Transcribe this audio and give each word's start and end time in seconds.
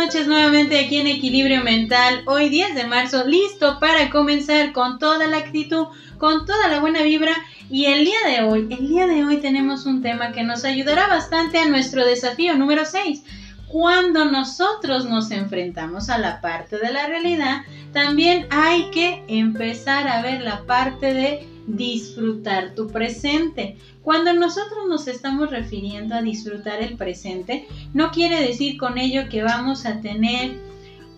noches 0.00 0.26
nuevamente 0.26 0.80
aquí 0.80 0.96
en 0.96 1.08
Equilibrio 1.08 1.62
Mental. 1.62 2.22
Hoy 2.24 2.48
10 2.48 2.74
de 2.74 2.86
marzo, 2.86 3.26
listo 3.26 3.78
para 3.78 4.08
comenzar 4.08 4.72
con 4.72 4.98
toda 4.98 5.26
la 5.26 5.36
actitud, 5.36 5.88
con 6.16 6.46
toda 6.46 6.68
la 6.68 6.80
buena 6.80 7.02
vibra. 7.02 7.36
Y 7.68 7.84
el 7.84 8.06
día 8.06 8.16
de 8.26 8.42
hoy, 8.42 8.66
el 8.70 8.88
día 8.88 9.06
de 9.06 9.24
hoy 9.24 9.36
tenemos 9.42 9.84
un 9.84 10.00
tema 10.00 10.32
que 10.32 10.42
nos 10.42 10.64
ayudará 10.64 11.06
bastante 11.06 11.58
a 11.58 11.68
nuestro 11.68 12.06
desafío 12.06 12.56
número 12.56 12.86
6. 12.86 13.22
Cuando 13.68 14.24
nosotros 14.24 15.04
nos 15.04 15.30
enfrentamos 15.32 16.08
a 16.08 16.16
la 16.16 16.40
parte 16.40 16.78
de 16.78 16.90
la 16.90 17.06
realidad, 17.06 17.60
también 17.92 18.46
hay 18.48 18.90
que 18.92 19.22
empezar 19.28 20.08
a 20.08 20.22
ver 20.22 20.40
la 20.40 20.64
parte 20.64 21.12
de 21.12 21.46
disfrutar 21.66 22.74
tu 22.74 22.88
presente. 22.88 23.76
Cuando 24.02 24.32
nosotros 24.32 24.88
nos 24.88 25.08
estamos 25.08 25.50
refiriendo 25.50 26.14
a 26.14 26.22
disfrutar 26.22 26.82
el 26.82 26.96
presente, 26.96 27.66
no 27.94 28.10
quiere 28.10 28.40
decir 28.40 28.78
con 28.78 28.98
ello 28.98 29.28
que 29.28 29.42
vamos 29.42 29.86
a 29.86 30.00
tener 30.00 30.52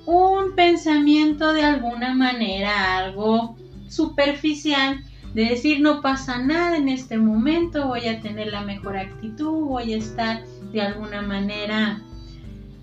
un 0.06 0.54
pensamiento 0.54 1.52
de 1.52 1.62
alguna 1.62 2.14
manera 2.14 2.98
algo 2.98 3.56
superficial, 3.88 5.02
de 5.34 5.46
decir 5.46 5.80
no 5.80 6.02
pasa 6.02 6.38
nada 6.38 6.76
en 6.76 6.88
este 6.88 7.16
momento, 7.16 7.88
voy 7.88 8.06
a 8.08 8.20
tener 8.20 8.48
la 8.48 8.62
mejor 8.62 8.96
actitud, 8.96 9.66
voy 9.66 9.94
a 9.94 9.98
estar 9.98 10.42
de 10.72 10.82
alguna 10.82 11.22
manera 11.22 12.02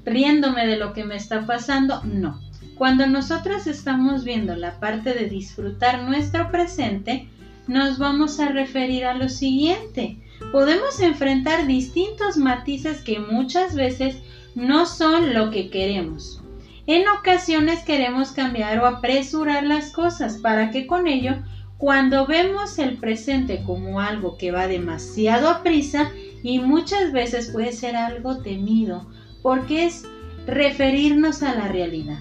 riéndome 0.06 0.66
de 0.66 0.78
lo 0.78 0.94
que 0.94 1.04
me 1.04 1.16
está 1.16 1.46
pasando, 1.46 2.02
no. 2.04 2.40
Cuando 2.76 3.06
nosotros 3.08 3.68
estamos 3.68 4.24
viendo 4.24 4.56
la 4.56 4.80
parte 4.80 5.14
de 5.14 5.28
disfrutar 5.28 6.04
nuestro 6.04 6.50
presente, 6.50 7.28
nos 7.70 8.00
vamos 8.00 8.40
a 8.40 8.50
referir 8.50 9.06
a 9.06 9.14
lo 9.14 9.30
siguiente. 9.30 10.18
Podemos 10.52 11.00
enfrentar 11.02 11.68
distintos 11.68 12.36
matices 12.36 13.02
que 13.02 13.20
muchas 13.20 13.76
veces 13.76 14.18
no 14.56 14.88
son 14.88 15.36
lo 15.36 15.52
que 15.52 15.70
queremos. 15.70 16.42
En 16.88 17.08
ocasiones 17.08 17.84
queremos 17.84 18.32
cambiar 18.32 18.80
o 18.80 18.88
apresurar 18.88 19.64
las 19.64 19.92
cosas 19.92 20.40
para 20.40 20.72
que 20.72 20.88
con 20.88 21.06
ello, 21.06 21.36
cuando 21.78 22.26
vemos 22.26 22.80
el 22.80 22.98
presente 22.98 23.62
como 23.64 24.00
algo 24.00 24.36
que 24.40 24.50
va 24.50 24.68
demasiado 24.68 25.48
a 25.48 25.62
prisa 25.62 26.10
y 26.42 26.58
muchas 26.58 27.12
veces 27.12 27.52
puede 27.52 27.72
ser 27.72 27.96
algo 27.96 28.40
temido, 28.42 29.08
porque 29.44 29.86
es 29.86 30.06
referirnos 30.48 31.44
a 31.44 31.54
la 31.54 31.68
realidad. 31.68 32.18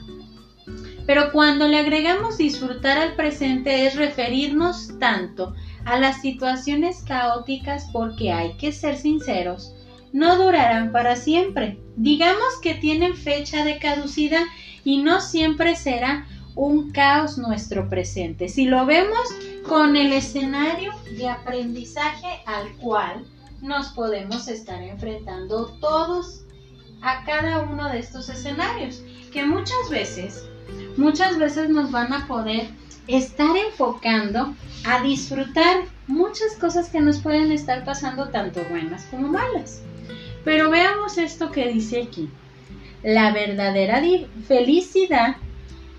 Pero 1.09 1.33
cuando 1.33 1.69
le 1.69 1.79
agregamos 1.79 2.37
disfrutar 2.37 2.99
al 2.99 3.15
presente 3.15 3.87
es 3.87 3.97
referirnos 3.97 4.91
tanto 4.99 5.55
a 5.87 5.99
las 5.99 6.21
situaciones 6.21 7.03
caóticas 7.03 7.89
porque 7.95 8.31
hay 8.31 8.59
que 8.59 8.73
ser 8.73 8.99
sinceros, 8.99 9.73
no 10.13 10.37
durarán 10.37 10.93
para 10.93 11.17
siempre. 11.17 11.81
Digamos 11.97 12.61
que 12.63 12.75
tienen 12.75 13.17
fecha 13.17 13.65
de 13.65 13.79
caducidad 13.79 14.43
y 14.85 14.99
no 14.99 15.23
siempre 15.23 15.77
será 15.77 16.27
un 16.55 16.91
caos 16.91 17.39
nuestro 17.39 17.89
presente. 17.89 18.51
Si 18.51 18.67
lo 18.67 18.85
vemos 18.85 19.31
con 19.67 19.97
el 19.97 20.13
escenario 20.13 20.93
de 21.17 21.27
aprendizaje 21.27 22.43
al 22.45 22.71
cual 22.83 23.25
nos 23.63 23.89
podemos 23.93 24.47
estar 24.47 24.83
enfrentando 24.83 25.69
todos 25.81 26.43
a 27.01 27.25
cada 27.25 27.61
uno 27.61 27.89
de 27.89 27.99
estos 27.99 28.29
escenarios, 28.29 29.03
que 29.33 29.47
muchas 29.47 29.89
veces 29.89 30.45
muchas 30.97 31.39
veces 31.39 31.71
nos 31.71 31.91
van 31.91 32.13
a 32.13 32.27
poder 32.27 32.69
estar 33.07 33.57
enfocando 33.57 34.55
a 34.85 35.03
disfrutar 35.03 35.85
muchas 36.07 36.57
cosas 36.57 36.89
que 36.91 37.01
nos 37.01 37.19
pueden 37.19 37.53
estar 37.53 37.85
pasando 37.85 38.29
tanto 38.29 38.63
buenas 38.69 39.05
como 39.07 39.29
malas. 39.29 39.83
Pero 40.45 40.71
veamos 40.71 41.19
esto 41.19 41.51
que 41.51 41.69
dice 41.69 42.03
aquí. 42.03 42.29
La 43.03 43.33
verdadera 43.33 44.03
felicidad 44.47 45.37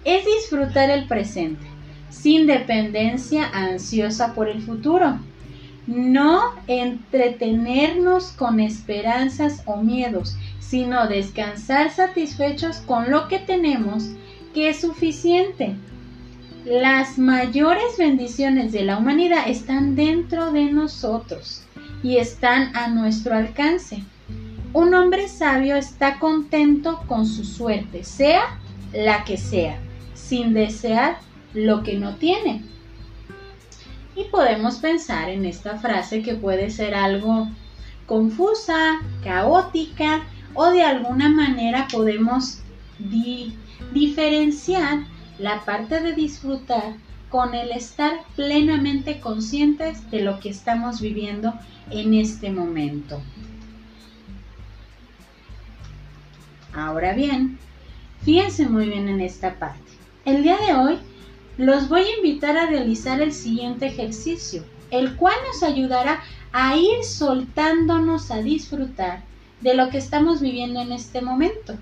es 0.03 0.25
disfrutar 0.25 0.89
el 0.89 1.07
presente, 1.07 1.65
sin 2.09 2.45
dependencia 2.45 3.49
ansiosa 3.53 4.33
por 4.33 4.49
el 4.49 4.61
futuro. 4.61 5.19
No 5.87 6.53
entretenernos 6.67 8.31
con 8.33 8.59
esperanzas 8.59 9.63
o 9.65 9.77
miedos, 9.77 10.35
sino 10.59 11.07
descansar 11.07 11.89
satisfechos 11.89 12.77
con 12.79 13.09
lo 13.09 13.27
que 13.27 13.39
tenemos 13.39 14.09
que 14.53 14.69
es 14.69 14.81
suficiente. 14.81 15.75
Las 16.65 17.17
mayores 17.17 17.97
bendiciones 17.97 18.71
de 18.71 18.83
la 18.83 18.97
humanidad 18.97 19.47
están 19.47 19.95
dentro 19.95 20.51
de 20.51 20.65
nosotros 20.65 21.63
y 22.03 22.17
están 22.17 22.75
a 22.75 22.87
nuestro 22.89 23.35
alcance. 23.35 24.03
Un 24.73 24.93
hombre 24.93 25.27
sabio 25.27 25.75
está 25.75 26.19
contento 26.19 27.03
con 27.07 27.25
su 27.25 27.43
suerte, 27.43 28.03
sea 28.03 28.59
la 28.93 29.23
que 29.23 29.37
sea, 29.37 29.79
sin 30.13 30.53
desear 30.53 31.17
lo 31.53 31.81
que 31.81 31.97
no 31.97 32.15
tiene. 32.15 32.63
Y 34.15 34.25
podemos 34.25 34.77
pensar 34.77 35.29
en 35.29 35.45
esta 35.45 35.77
frase 35.77 36.21
que 36.21 36.35
puede 36.35 36.69
ser 36.69 36.93
algo 36.93 37.47
confusa, 38.05 38.99
caótica 39.23 40.23
o 40.53 40.69
de 40.71 40.83
alguna 40.83 41.29
manera 41.29 41.87
podemos 41.91 42.59
diferenciar 43.93 45.05
la 45.37 45.63
parte 45.65 46.01
de 46.01 46.13
disfrutar 46.13 46.95
con 47.29 47.53
el 47.53 47.71
estar 47.71 48.13
plenamente 48.35 49.19
conscientes 49.19 50.09
de 50.11 50.21
lo 50.21 50.39
que 50.39 50.49
estamos 50.49 50.99
viviendo 50.99 51.53
en 51.91 52.13
este 52.13 52.51
momento. 52.51 53.21
Ahora 56.73 57.13
bien, 57.13 57.57
fíjense 58.23 58.67
muy 58.67 58.89
bien 58.89 59.07
en 59.09 59.21
esta 59.21 59.55
parte. 59.55 59.91
El 60.25 60.43
día 60.43 60.57
de 60.57 60.73
hoy 60.73 60.97
los 61.57 61.89
voy 61.89 62.01
a 62.01 62.17
invitar 62.17 62.57
a 62.57 62.67
realizar 62.67 63.21
el 63.21 63.33
siguiente 63.33 63.87
ejercicio, 63.87 64.63
el 64.91 65.15
cual 65.15 65.35
nos 65.47 65.63
ayudará 65.63 66.21
a 66.51 66.77
ir 66.77 67.03
soltándonos 67.03 68.31
a 68.31 68.41
disfrutar 68.41 69.23
de 69.61 69.75
lo 69.75 69.89
que 69.89 69.97
estamos 69.97 70.41
viviendo 70.41 70.79
en 70.81 70.91
este 70.91 71.21
momento. 71.21 71.75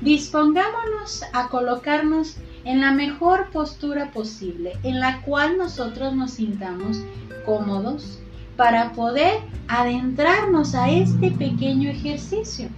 Dispongámonos 0.00 1.22
a 1.32 1.48
colocarnos 1.48 2.36
en 2.64 2.80
la 2.80 2.92
mejor 2.92 3.50
postura 3.50 4.10
posible, 4.10 4.72
en 4.82 5.00
la 5.00 5.22
cual 5.22 5.56
nosotros 5.56 6.14
nos 6.14 6.32
sintamos 6.32 7.02
cómodos 7.44 8.18
para 8.56 8.92
poder 8.92 9.40
adentrarnos 9.68 10.74
a 10.74 10.90
este 10.90 11.30
pequeño 11.30 11.90
ejercicio, 11.90 12.68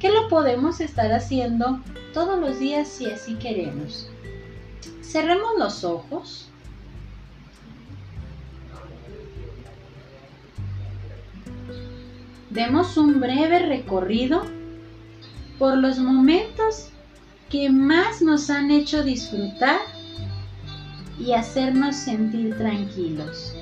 que 0.00 0.10
lo 0.10 0.28
podemos 0.28 0.80
estar 0.80 1.12
haciendo 1.12 1.80
todos 2.12 2.38
los 2.38 2.58
días 2.58 2.88
si 2.88 3.06
así 3.06 3.34
queremos. 3.34 4.08
Cerremos 5.02 5.58
los 5.58 5.84
ojos. 5.84 6.48
Demos 12.50 12.96
un 12.96 13.20
breve 13.20 13.58
recorrido 13.58 14.42
por 15.58 15.76
los 15.76 15.98
momentos 15.98 16.88
que 17.48 17.70
más 17.70 18.22
nos 18.22 18.50
han 18.50 18.70
hecho 18.70 19.02
disfrutar 19.02 19.80
y 21.18 21.32
hacernos 21.32 21.96
sentir 21.96 22.56
tranquilos. 22.56 23.54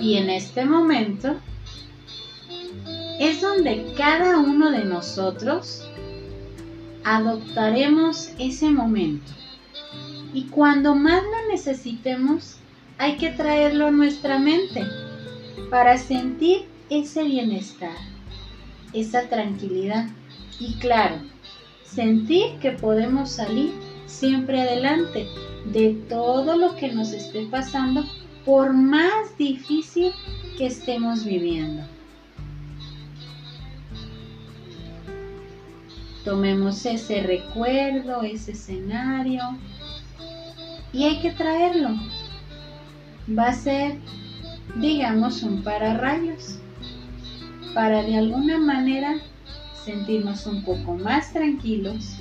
Y 0.00 0.16
en 0.16 0.30
este 0.30 0.64
momento 0.64 1.36
es 3.18 3.40
donde 3.40 3.92
cada 3.96 4.38
uno 4.38 4.70
de 4.70 4.84
nosotros 4.84 5.87
adoptaremos 7.16 8.32
ese 8.38 8.68
momento. 8.68 9.32
Y 10.34 10.44
cuando 10.44 10.94
más 10.94 11.22
lo 11.22 11.50
necesitemos, 11.50 12.58
hay 12.98 13.16
que 13.16 13.30
traerlo 13.30 13.86
a 13.86 13.90
nuestra 13.90 14.38
mente 14.38 14.84
para 15.70 15.96
sentir 15.96 16.66
ese 16.90 17.24
bienestar, 17.24 17.96
esa 18.92 19.26
tranquilidad. 19.30 20.06
Y 20.60 20.74
claro, 20.74 21.16
sentir 21.82 22.58
que 22.60 22.72
podemos 22.72 23.30
salir 23.30 23.72
siempre 24.04 24.60
adelante 24.60 25.26
de 25.72 25.94
todo 26.10 26.58
lo 26.58 26.76
que 26.76 26.92
nos 26.92 27.12
esté 27.12 27.46
pasando, 27.46 28.04
por 28.44 28.74
más 28.74 29.36
difícil 29.38 30.12
que 30.58 30.66
estemos 30.66 31.24
viviendo. 31.24 31.82
Tomemos 36.28 36.84
ese 36.84 37.22
recuerdo, 37.22 38.22
ese 38.22 38.52
escenario 38.52 39.40
y 40.92 41.04
hay 41.04 41.20
que 41.20 41.30
traerlo. 41.30 41.88
Va 43.26 43.46
a 43.46 43.54
ser, 43.54 43.96
digamos, 44.76 45.42
un 45.42 45.62
pararrayos 45.62 46.58
para 47.72 48.02
de 48.02 48.18
alguna 48.18 48.58
manera 48.58 49.14
sentirnos 49.86 50.44
un 50.44 50.64
poco 50.64 50.96
más 50.96 51.32
tranquilos 51.32 52.18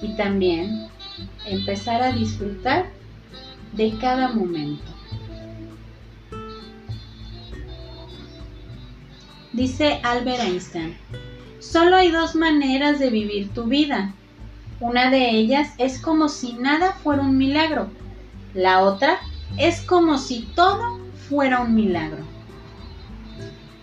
y 0.00 0.14
también 0.14 0.86
empezar 1.44 2.02
a 2.02 2.12
disfrutar 2.12 2.86
de 3.72 3.98
cada 3.98 4.28
momento. 4.28 4.92
Dice 9.52 9.98
Albert 10.04 10.40
Einstein, 10.40 10.96
solo 11.60 11.96
hay 11.96 12.10
dos 12.10 12.34
maneras 12.34 12.98
de 12.98 13.10
vivir 13.10 13.50
tu 13.54 13.64
vida. 13.64 14.14
Una 14.80 15.10
de 15.10 15.30
ellas 15.30 15.70
es 15.78 16.00
como 16.00 16.28
si 16.28 16.54
nada 16.54 16.94
fuera 16.94 17.22
un 17.22 17.38
milagro. 17.38 17.88
La 18.54 18.82
otra 18.82 19.18
es 19.58 19.80
como 19.82 20.18
si 20.18 20.48
todo 20.54 20.98
fuera 21.28 21.60
un 21.60 21.74
milagro. 21.74 22.24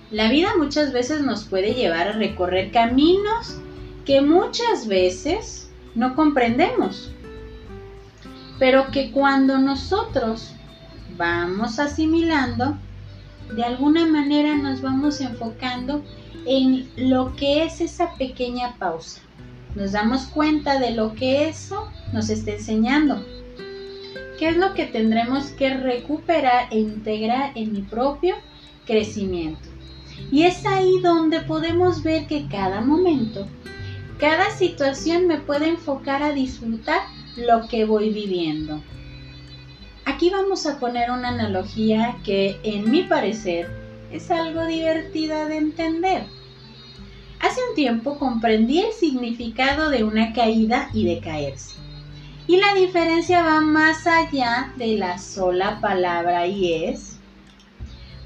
La 0.10 0.30
vida 0.30 0.52
muchas 0.58 0.94
veces 0.94 1.22
nos 1.22 1.44
puede 1.46 1.74
llevar 1.74 2.08
a 2.08 2.14
recorrer 2.14 2.72
caminos 2.72 3.60
que 4.06 4.22
muchas 4.22 4.88
veces 4.88 5.70
no 5.96 6.16
comprendemos, 6.16 7.12
pero 8.58 8.90
que 8.92 9.12
cuando 9.12 9.58
nosotros 9.58 10.54
vamos 11.18 11.78
asimilando, 11.78 12.78
de 13.54 13.64
alguna 13.64 14.06
manera 14.06 14.56
nos 14.56 14.82
vamos 14.82 15.20
enfocando 15.20 16.04
en 16.48 16.90
lo 16.96 17.36
que 17.36 17.66
es 17.66 17.82
esa 17.82 18.14
pequeña 18.16 18.76
pausa. 18.80 19.22
Nos 19.76 19.92
damos 19.92 20.28
cuenta 20.28 20.80
de 20.80 20.92
lo 20.92 21.14
que 21.14 21.50
eso 21.50 21.88
nos 22.14 22.30
está 22.30 22.52
enseñando. 22.52 23.24
¿Qué 24.40 24.50
es 24.50 24.58
lo 24.58 24.74
que 24.74 24.86
tendremos 24.86 25.48
que 25.48 25.76
recuperar 25.76 26.68
e 26.72 26.80
integrar 26.80 27.52
en 27.56 27.74
mi 27.74 27.82
propio 27.82 28.36
crecimiento? 28.86 29.68
Y 30.32 30.44
es 30.44 30.66
ahí 30.66 31.00
donde 31.04 31.42
podemos 31.42 32.02
ver 32.02 32.28
que 32.28 32.48
cada 32.48 32.82
momento, 32.82 33.46
cada 34.18 34.50
situación 34.52 35.28
me 35.28 35.38
puede 35.38 35.68
enfocar 35.68 36.24
a 36.24 36.32
disfrutar 36.32 37.02
lo 37.36 37.68
que 37.68 37.86
voy 37.86 38.10
viviendo. 38.10 38.82
Aquí 40.06 40.30
vamos 40.30 40.66
a 40.66 40.80
poner 40.80 41.12
una 41.12 41.30
analogía 41.30 42.16
que 42.24 42.58
en 42.64 42.90
mi 42.90 43.04
parecer 43.04 43.70
es 44.12 44.32
algo 44.32 44.66
divertida 44.66 45.48
de 45.48 45.58
entender. 45.58 46.37
Hace 47.40 47.60
un 47.70 47.76
tiempo 47.76 48.18
comprendí 48.18 48.80
el 48.80 48.94
significado 48.94 49.90
de 49.90 50.04
una 50.04 50.34
caída 50.34 50.90
y 50.94 51.06
de 51.06 51.20
caerse. 51.20 51.76
Y 52.48 52.58
la 52.58 52.74
diferencia 52.74 53.44
va 53.44 53.62
más 53.62 54.08
allá 54.08 54.74
de 54.78 54.98
la 54.98 55.18
sola 55.18 55.80
palabra 55.82 56.48
y 56.48 56.74
es 56.86 57.18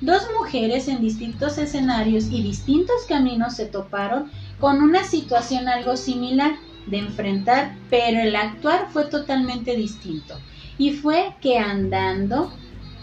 Dos 0.02 0.24
mujeres 0.36 0.88
en 0.88 1.00
distintos 1.00 1.60
escenarios 1.60 2.26
y 2.32 2.42
distintos 2.42 3.06
caminos 3.08 3.56
se 3.56 3.68
toparon 3.68 4.32
con 4.60 4.82
una 4.82 5.04
situación 5.04 5.68
algo 5.68 5.96
similar 5.96 6.54
de 6.88 6.98
enfrentar, 6.98 7.76
pero 7.92 8.20
el 8.20 8.36
actuar 8.36 8.88
fue 8.90 9.06
totalmente 9.06 9.76
distinto. 9.76 10.40
Y 10.80 10.94
fue 10.94 11.36
que 11.40 11.60
andando 11.60 12.52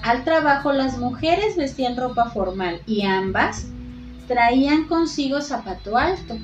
al 0.03 0.25
trabajo 0.25 0.73
las 0.73 0.99
mujeres 0.99 1.57
vestían 1.57 1.97
ropa 1.97 2.31
formal 2.31 2.83
y 2.85 3.03
ambas 3.03 3.69
traían 4.29 4.85
consigo 4.85 5.41
zapato 5.41 5.97
alto. 5.97 6.39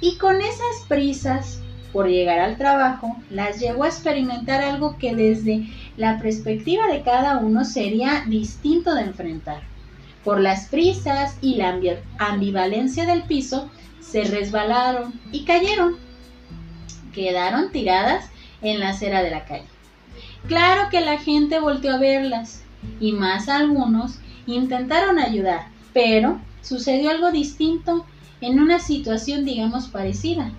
Y 0.00 0.16
con 0.16 0.40
esas 0.40 0.84
prisas 0.88 1.60
por 1.92 2.08
llegar 2.08 2.40
al 2.40 2.56
trabajo 2.56 3.16
las 3.30 3.60
llevó 3.60 3.84
a 3.84 3.88
experimentar 3.88 4.62
algo 4.62 4.96
que 4.98 5.14
desde 5.14 5.68
la 5.96 6.18
perspectiva 6.18 6.86
de 6.88 7.02
cada 7.02 7.38
uno 7.38 7.64
sería 7.64 8.24
distinto 8.26 8.94
de 8.94 9.02
enfrentar. 9.02 9.62
Por 10.24 10.40
las 10.40 10.68
prisas 10.68 11.36
y 11.40 11.56
la 11.56 11.78
ambivalencia 12.18 13.06
del 13.06 13.24
piso, 13.24 13.70
se 14.00 14.24
resbalaron 14.24 15.20
y 15.32 15.44
cayeron. 15.44 15.96
Quedaron 17.12 17.70
tiradas 17.70 18.30
en 18.62 18.80
la 18.80 18.90
acera 18.90 19.22
de 19.22 19.30
la 19.30 19.44
calle. 19.44 19.66
Claro 20.46 20.88
que 20.90 21.00
la 21.00 21.18
gente 21.18 21.60
volteó 21.60 21.94
a 21.94 21.98
verlas 21.98 22.62
y 23.00 23.12
más 23.12 23.48
algunos 23.48 24.18
intentaron 24.46 25.18
ayudar, 25.18 25.66
pero 25.92 26.40
sucedió 26.62 27.10
algo 27.10 27.30
distinto 27.30 28.06
en 28.40 28.60
una 28.60 28.78
situación 28.78 29.44
digamos 29.44 29.88
parecida. 29.88 30.52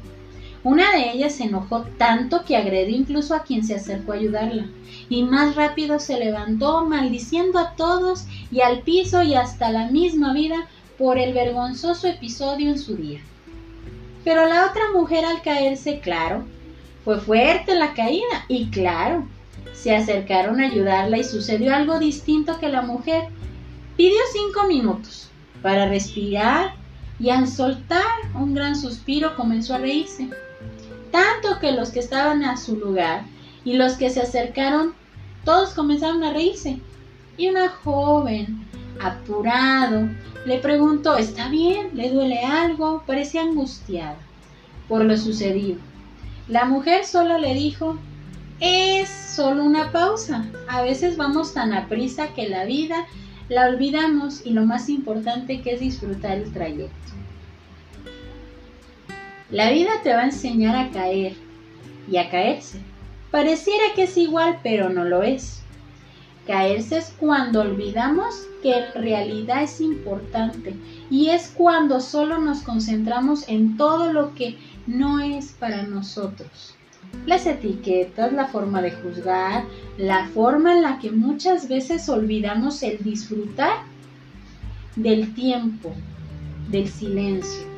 Una 0.63 0.91
de 0.94 1.11
ellas 1.11 1.35
se 1.35 1.44
enojó 1.44 1.81
tanto 1.97 2.45
que 2.45 2.55
agredió 2.55 2.95
incluso 2.95 3.35
a 3.35 3.44
quien 3.44 3.65
se 3.65 3.75
acercó 3.75 4.13
a 4.13 4.15
ayudarla, 4.15 4.67
y 5.09 5.23
más 5.23 5.55
rápido 5.55 6.00
se 6.00 6.17
levantó 6.17 6.85
maldiciendo 6.85 7.59
a 7.59 7.75
todos 7.75 8.25
y 8.50 8.61
al 8.61 8.79
piso 8.81 9.23
y 9.23 9.33
hasta 9.35 9.71
la 9.71 9.88
misma 9.89 10.33
vida 10.33 10.67
por 10.97 11.17
el 11.17 11.33
vergonzoso 11.33 12.07
episodio 12.07 12.69
en 12.69 12.79
su 12.79 12.95
día. 12.95 13.19
Pero 14.23 14.45
la 14.45 14.67
otra 14.67 14.83
mujer 14.94 15.25
al 15.25 15.41
caerse, 15.41 15.99
claro, 15.99 16.45
fue 17.03 17.19
fuerte 17.19 17.75
la 17.75 17.94
caída 17.94 18.45
y 18.47 18.69
claro, 18.69 19.27
se 19.73 19.94
acercaron 19.94 20.61
a 20.61 20.67
ayudarla 20.67 21.17
y 21.17 21.25
sucedió 21.25 21.75
algo 21.75 21.99
distinto 21.99 22.57
que 22.57 22.69
la 22.69 22.83
mujer 22.83 23.25
pidió 23.97 24.19
cinco 24.31 24.65
minutos 24.65 25.29
para 25.63 25.88
respirar 25.88 26.75
y 27.19 27.31
al 27.31 27.48
soltar 27.48 28.04
un 28.36 28.54
gran 28.54 28.75
suspiro 28.75 29.36
comenzó 29.36 29.74
a 29.74 29.80
reírse 29.80 30.30
tanto 31.13 31.60
que 31.60 31.71
los 31.71 31.92
que 31.92 32.00
estaban 32.00 32.44
a 32.44 32.57
su 32.57 32.75
lugar 32.75 33.24
y 33.63 33.74
los 33.74 33.94
que 33.94 34.10
se 34.10 34.19
acercaron, 34.19 34.95
todos 35.45 35.75
comenzaron 35.75 36.24
a 36.24 36.33
reírse. 36.33 36.80
Y 37.38 37.50
una 37.50 37.69
joven, 37.69 38.65
apurado, 39.00 40.10
le 40.45 40.57
preguntó, 40.57 41.15
¿está 41.15 41.50
bien? 41.50 41.92
¿Le 41.94 42.09
duele 42.09 42.39
algo? 42.39 43.04
Parecía 43.06 43.44
angustiada 43.44 44.18
por 44.89 45.06
lo 45.06 45.16
sucedido. 45.16 45.77
La 46.48 46.66
mujer 46.66 47.06
solo 47.06 47.38
le 47.38 47.54
dijo, 47.54 48.00
es 48.59 49.07
solo 49.09 49.63
una 49.63 49.92
pausa. 49.92 50.45
A 50.68 50.81
veces 50.81 51.16
vamos 51.16 51.54
tan 51.54 51.74
a 51.74 51.88
prisa 51.88 52.30
que 52.30 52.50
la 52.50 52.66
vida 52.66 53.06
la 53.50 53.68
olvidamos 53.68 54.45
y 54.45 54.51
lo 54.51 54.66
más 54.66 54.90
importante 54.90 55.62
que 55.62 55.74
es 55.74 55.80
disfrutar 55.80 56.38
el 56.38 56.51
trayecto. 56.51 56.94
La 59.50 59.72
vida 59.72 59.92
te 60.01 60.13
va 60.13 60.22
a 60.22 60.25
enseñar 60.25 60.75
a 60.75 60.90
caer 60.92 61.34
y 62.10 62.18
a 62.18 62.30
caerse. 62.30 62.80
Pareciera 63.31 63.84
que 63.95 64.04
es 64.04 64.18
igual, 64.18 64.60
pero 64.63 64.90
no 64.90 65.04
lo 65.04 65.24
es. 65.24 65.62
Caerse 66.48 66.98
es 66.98 67.13
cuando 67.18 67.62
olvidamos 67.62 68.48
que 68.62 68.78
en 68.78 68.94
realidad 68.94 69.63
es 69.63 69.80
importante 69.80 70.76
y 71.09 71.30
es 71.30 71.54
cuando 71.56 72.00
solo 72.00 72.40
nos 72.40 72.62
concentramos 72.62 73.47
en 73.47 73.78
todo 73.78 74.12
lo 74.12 74.33
que 74.35 74.57
no 74.88 75.19
es 75.19 75.52
para 75.54 75.83
nosotros. 75.83 76.76
Las 77.25 77.45
etiquetas, 77.45 78.33
la 78.33 78.47
forma 78.47 78.81
de 78.81 78.91
juzgar, 78.91 79.65
la 79.97 80.27
forma 80.27 80.73
en 80.73 80.81
la 80.81 80.99
que 80.99 81.11
muchas 81.11 81.67
veces 81.67 82.09
olvidamos 82.09 82.83
el 82.83 83.03
disfrutar 83.03 83.77
del 84.95 85.33
tiempo, 85.33 85.93
del 86.69 86.87
silencio 86.89 87.73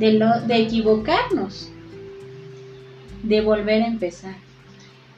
de, 0.00 0.56
equivocarnos, 0.56 1.70
de 3.22 3.40
volver 3.42 3.82
a 3.82 3.86
empezar. 3.86 4.34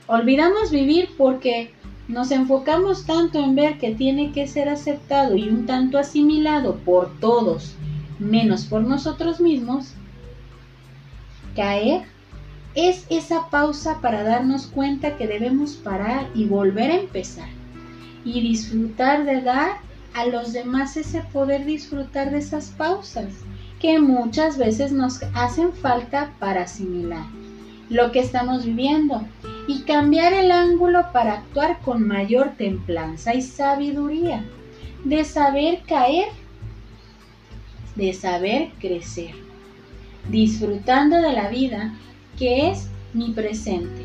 Olvidamos 0.06 0.70
vivir 0.70 1.10
porque 1.16 1.72
nos 2.08 2.30
enfocamos 2.32 3.06
tanto 3.06 3.38
en 3.38 3.54
ver 3.54 3.78
que 3.78 3.94
tiene 3.94 4.32
que 4.32 4.48
ser 4.48 4.68
aceptado 4.68 5.36
y 5.36 5.48
un 5.48 5.66
tanto 5.66 5.98
asimilado 5.98 6.76
por 6.78 7.18
todos, 7.20 7.74
menos 8.18 8.64
por 8.64 8.82
nosotros 8.82 9.40
mismos. 9.40 9.94
Caer 11.54 12.02
es 12.74 13.06
esa 13.10 13.48
pausa 13.50 14.00
para 14.00 14.22
darnos 14.22 14.66
cuenta 14.66 15.16
que 15.16 15.26
debemos 15.26 15.74
parar 15.74 16.28
y 16.34 16.46
volver 16.46 16.90
a 16.90 16.96
empezar 16.96 17.48
y 18.24 18.40
disfrutar 18.40 19.24
de 19.24 19.42
dar 19.42 19.78
a 20.14 20.26
los 20.26 20.52
demás 20.52 20.96
ese 20.96 21.22
poder 21.32 21.66
disfrutar 21.66 22.30
de 22.30 22.38
esas 22.38 22.70
pausas 22.70 23.26
que 23.80 23.98
muchas 23.98 24.58
veces 24.58 24.92
nos 24.92 25.20
hacen 25.34 25.72
falta 25.72 26.32
para 26.38 26.62
asimilar 26.62 27.24
lo 27.92 28.10
que 28.10 28.20
estamos 28.20 28.64
viviendo 28.64 29.22
y 29.66 29.82
cambiar 29.82 30.32
el 30.32 30.50
ángulo 30.50 31.12
para 31.12 31.34
actuar 31.34 31.80
con 31.80 32.06
mayor 32.06 32.52
templanza 32.56 33.34
y 33.34 33.42
sabiduría, 33.42 34.44
de 35.04 35.24
saber 35.24 35.82
caer, 35.86 36.28
de 37.94 38.14
saber 38.14 38.70
crecer, 38.80 39.34
disfrutando 40.30 41.16
de 41.16 41.32
la 41.32 41.48
vida 41.48 41.92
que 42.38 42.70
es 42.70 42.88
mi 43.12 43.30
presente 43.30 44.02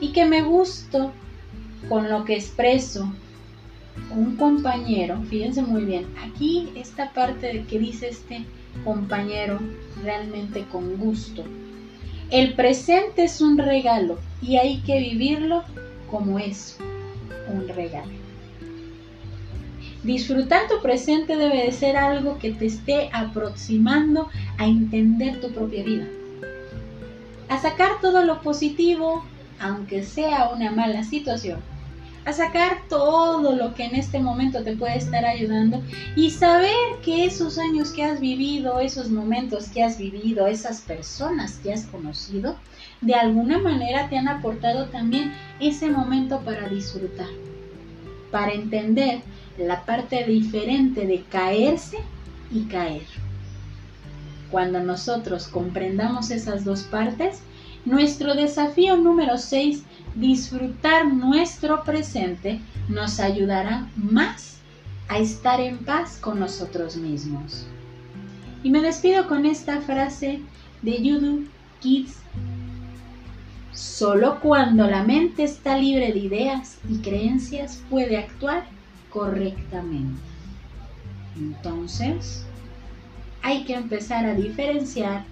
y 0.00 0.12
que 0.12 0.24
me 0.26 0.42
gusto 0.42 1.12
con 1.88 2.10
lo 2.10 2.24
que 2.24 2.34
expreso. 2.34 3.12
Un 4.10 4.36
compañero, 4.36 5.22
fíjense 5.28 5.62
muy 5.62 5.84
bien, 5.84 6.06
aquí 6.22 6.70
esta 6.74 7.12
parte 7.12 7.46
de 7.52 7.64
que 7.64 7.78
dice 7.78 8.08
este 8.08 8.44
compañero, 8.82 9.60
realmente 10.02 10.64
con 10.70 10.96
gusto. 10.96 11.44
El 12.30 12.54
presente 12.54 13.24
es 13.24 13.40
un 13.40 13.58
regalo 13.58 14.18
y 14.42 14.56
hay 14.56 14.78
que 14.80 14.98
vivirlo 14.98 15.62
como 16.10 16.38
es 16.38 16.78
un 17.52 17.68
regalo. 17.68 18.12
Disfrutar 20.02 20.68
tu 20.68 20.82
presente 20.82 21.36
debe 21.36 21.64
de 21.64 21.72
ser 21.72 21.96
algo 21.96 22.38
que 22.38 22.52
te 22.52 22.66
esté 22.66 23.08
aproximando 23.12 24.28
a 24.58 24.66
entender 24.66 25.40
tu 25.40 25.50
propia 25.52 25.82
vida. 25.82 26.06
A 27.48 27.58
sacar 27.58 28.00
todo 28.00 28.24
lo 28.24 28.40
positivo 28.42 29.22
aunque 29.60 30.02
sea 30.02 30.50
una 30.54 30.70
mala 30.70 31.04
situación, 31.04 31.60
a 32.24 32.32
sacar 32.32 32.78
todo 32.88 33.54
lo 33.54 33.74
que 33.74 33.84
en 33.84 33.94
este 33.94 34.18
momento 34.18 34.62
te 34.62 34.76
puede 34.76 34.96
estar 34.96 35.24
ayudando 35.24 35.82
y 36.16 36.30
saber 36.30 36.74
que 37.04 37.26
esos 37.26 37.58
años 37.58 37.90
que 37.90 38.02
has 38.02 38.20
vivido, 38.20 38.80
esos 38.80 39.10
momentos 39.10 39.68
que 39.68 39.82
has 39.82 39.98
vivido, 39.98 40.46
esas 40.46 40.80
personas 40.80 41.58
que 41.62 41.72
has 41.72 41.86
conocido, 41.86 42.56
de 43.00 43.14
alguna 43.14 43.58
manera 43.58 44.08
te 44.08 44.16
han 44.16 44.28
aportado 44.28 44.86
también 44.86 45.32
ese 45.60 45.90
momento 45.90 46.40
para 46.40 46.68
disfrutar, 46.68 47.28
para 48.30 48.52
entender 48.52 49.20
la 49.58 49.84
parte 49.84 50.24
diferente 50.24 51.06
de 51.06 51.22
caerse 51.24 51.98
y 52.50 52.64
caer. 52.64 53.23
Cuando 54.50 54.80
nosotros 54.80 55.48
comprendamos 55.48 56.30
esas 56.30 56.64
dos 56.64 56.82
partes, 56.84 57.40
nuestro 57.84 58.34
desafío 58.34 58.96
número 58.96 59.36
6 59.38 59.82
disfrutar 60.14 61.06
nuestro 61.12 61.82
presente 61.84 62.60
nos 62.88 63.20
ayudará 63.20 63.88
más 63.96 64.58
a 65.08 65.18
estar 65.18 65.60
en 65.60 65.78
paz 65.78 66.18
con 66.20 66.40
nosotros 66.40 66.96
mismos. 66.96 67.66
Y 68.62 68.70
me 68.70 68.80
despido 68.80 69.28
con 69.28 69.44
esta 69.44 69.80
frase 69.82 70.40
de 70.82 71.02
Yudu 71.02 71.46
Kids. 71.80 72.16
Solo 73.72 74.40
cuando 74.40 74.86
la 74.86 75.02
mente 75.02 75.42
está 75.42 75.76
libre 75.76 76.12
de 76.12 76.18
ideas 76.18 76.78
y 76.88 76.98
creencias 76.98 77.82
puede 77.90 78.16
actuar 78.16 78.64
correctamente. 79.10 80.20
Entonces, 81.36 82.46
hay 83.44 83.64
que 83.64 83.74
empezar 83.74 84.24
a 84.24 84.34
diferenciar 84.34 85.26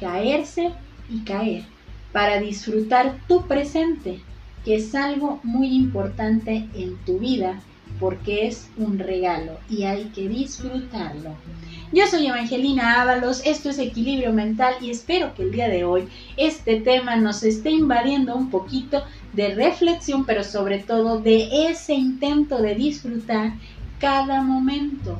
caerse 0.00 0.72
y 1.10 1.20
caer 1.20 1.64
para 2.12 2.40
disfrutar 2.40 3.18
tu 3.28 3.46
presente 3.46 4.20
que 4.64 4.76
es 4.76 4.94
algo 4.94 5.38
muy 5.42 5.68
importante 5.68 6.66
en 6.74 6.96
tu 7.04 7.18
vida 7.18 7.60
porque 8.00 8.46
es 8.46 8.70
un 8.78 8.98
regalo 8.98 9.58
y 9.68 9.82
hay 9.82 10.04
que 10.14 10.28
disfrutarlo. 10.28 11.34
Yo 11.92 12.06
soy 12.06 12.26
Evangelina 12.26 13.02
Ábalos, 13.02 13.42
esto 13.44 13.68
es 13.68 13.78
Equilibrio 13.78 14.32
Mental 14.32 14.74
y 14.80 14.90
espero 14.90 15.34
que 15.34 15.42
el 15.42 15.52
día 15.52 15.68
de 15.68 15.84
hoy 15.84 16.08
este 16.38 16.80
tema 16.80 17.16
nos 17.16 17.42
esté 17.42 17.70
invadiendo 17.70 18.34
un 18.34 18.48
poquito 18.48 19.04
de 19.34 19.54
reflexión, 19.54 20.24
pero 20.24 20.42
sobre 20.42 20.78
todo 20.78 21.20
de 21.20 21.68
ese 21.68 21.94
intento 21.94 22.62
de 22.62 22.74
disfrutar 22.74 23.52
cada 24.00 24.42
momento. 24.42 25.18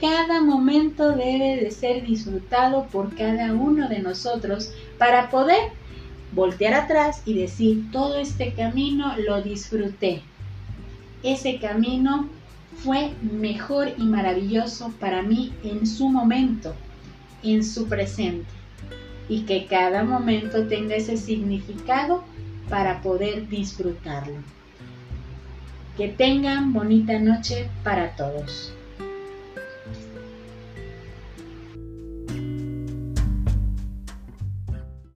Cada 0.00 0.40
momento 0.40 1.10
debe 1.10 1.56
de 1.56 1.70
ser 1.72 2.06
disfrutado 2.06 2.86
por 2.86 3.16
cada 3.16 3.52
uno 3.52 3.88
de 3.88 3.98
nosotros 3.98 4.72
para 4.96 5.28
poder 5.28 5.72
voltear 6.32 6.74
atrás 6.74 7.22
y 7.24 7.34
decir, 7.34 7.90
todo 7.90 8.16
este 8.18 8.52
camino 8.52 9.14
lo 9.26 9.42
disfruté. 9.42 10.22
Ese 11.24 11.58
camino 11.58 12.28
fue 12.76 13.12
mejor 13.22 13.92
y 13.98 14.04
maravilloso 14.04 14.92
para 15.00 15.22
mí 15.22 15.52
en 15.64 15.84
su 15.84 16.08
momento, 16.08 16.74
en 17.42 17.64
su 17.64 17.88
presente. 17.88 18.46
Y 19.28 19.42
que 19.42 19.66
cada 19.66 20.04
momento 20.04 20.68
tenga 20.68 20.94
ese 20.94 21.16
significado 21.16 22.22
para 22.68 23.02
poder 23.02 23.48
disfrutarlo. 23.48 24.38
Que 25.96 26.08
tengan 26.08 26.72
bonita 26.72 27.18
noche 27.18 27.68
para 27.82 28.14
todos. 28.14 28.72